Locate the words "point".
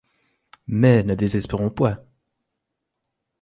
1.69-2.03